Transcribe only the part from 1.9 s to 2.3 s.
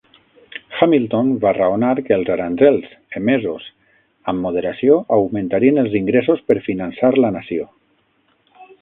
que